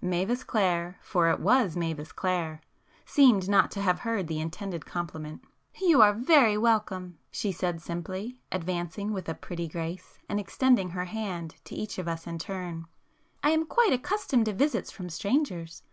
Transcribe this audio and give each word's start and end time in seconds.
Mavis 0.00 0.44
Clare,—for 0.44 1.28
it 1.30 1.40
was 1.40 1.74
Mavis 1.76 2.12
Clare,—seemed 2.12 3.48
not 3.48 3.72
to 3.72 3.80
have 3.82 3.98
heard 3.98 4.28
the 4.28 4.38
intended 4.38 4.86
compliment. 4.86 5.42
"You 5.80 6.00
are 6.00 6.12
very 6.12 6.56
welcome," 6.56 7.18
she 7.32 7.50
said 7.50 7.82
simply, 7.82 8.38
advancing 8.52 9.12
with 9.12 9.28
a 9.28 9.34
pretty 9.34 9.66
grace, 9.66 10.20
and 10.28 10.38
extending 10.38 10.90
her 10.90 11.06
hand 11.06 11.56
to 11.64 11.74
each 11.74 11.98
of 11.98 12.06
us 12.06 12.28
in 12.28 12.38
turn, 12.38 12.86
"I 13.42 13.50
am 13.50 13.66
quite 13.66 13.92
accustomed 13.92 14.44
to 14.44 14.52
visits 14.52 14.92
from 14.92 15.10
strangers. 15.10 15.82